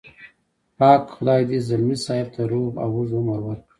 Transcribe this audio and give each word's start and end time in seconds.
پاک 0.77 1.03
خدای 1.15 1.41
دې 1.49 1.57
ځلمي 1.67 1.97
صاحب 2.05 2.27
ته 2.35 2.41
روغ 2.51 2.71
او 2.83 2.89
اوږد 2.97 3.13
عمر 3.19 3.39
ورکړي. 3.43 3.67